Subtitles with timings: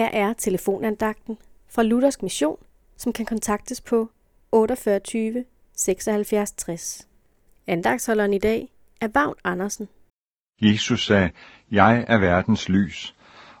[0.00, 2.56] Her er telefonandagten fra Luthersk Mission,
[2.96, 4.10] som kan kontaktes på
[4.52, 5.44] 48
[5.76, 7.08] 76 60.
[7.66, 8.68] Andagsholderen i dag
[9.00, 9.88] er Vagn Andersen.
[10.62, 11.30] Jesus sagde,
[11.70, 13.14] jeg er verdens lys.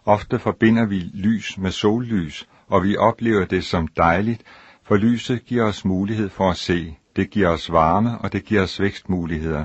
[0.04, 4.42] Ofte forbinder vi lys med sollys, og vi oplever det som dejligt,
[4.82, 6.96] for lyset giver os mulighed for at se.
[7.16, 9.64] Det giver os varme, og det giver os vækstmuligheder.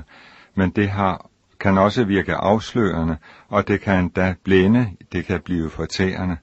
[0.54, 1.30] Men det har,
[1.60, 3.16] kan også virke afslørende,
[3.48, 6.36] og det kan endda blænde, det kan blive fortærende.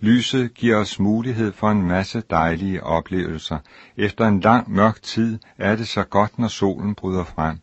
[0.00, 3.58] Lyset giver os mulighed for en masse dejlige oplevelser.
[3.96, 7.58] Efter en lang mørk tid er det så godt, når solen bryder frem.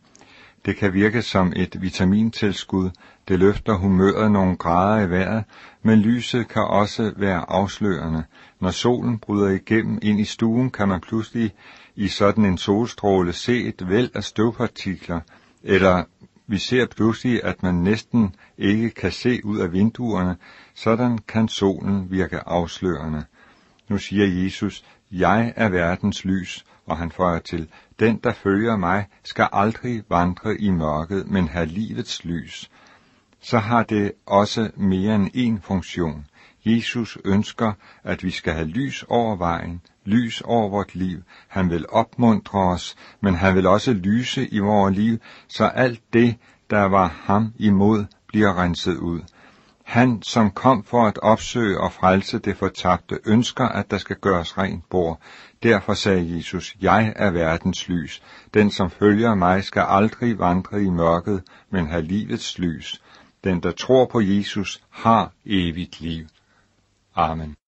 [0.64, 2.90] Det kan virke som et vitamintilskud,
[3.28, 5.44] det løfter humøret nogle grader i vejret,
[5.82, 8.24] men lyset kan også være afslørende.
[8.60, 11.52] Når solen bryder igennem ind i stuen, kan man pludselig
[11.94, 15.20] i sådan en solstråle se et væld af støvpartikler,
[15.62, 16.04] eller
[16.46, 20.36] vi ser pludselig, at man næsten ikke kan se ud af vinduerne,
[20.74, 23.24] sådan kan solen virke afslørende.
[23.88, 29.06] Nu siger Jesus, jeg er verdens lys, og han føjer til, den der følger mig,
[29.24, 32.70] skal aldrig vandre i mørket, men have livets lys.
[33.40, 36.26] Så har det også mere end én funktion.
[36.64, 37.72] Jesus ønsker,
[38.04, 41.22] at vi skal have lys over vejen, lys over vort liv.
[41.48, 45.18] Han vil opmuntre os, men han vil også lyse i vores liv,
[45.48, 46.36] så alt det,
[46.70, 49.20] der var ham imod, bliver renset ud.
[49.86, 54.58] Han, som kom for at opsøge og frelse det fortabte, ønsker, at der skal gøres
[54.58, 55.20] rent bord.
[55.62, 58.22] Derfor sagde Jesus, jeg er verdens lys.
[58.54, 63.02] Den, som følger mig, skal aldrig vandre i mørket, men have livets lys.
[63.44, 66.26] Den, der tror på Jesus, har evigt liv.
[67.14, 67.56] Amen.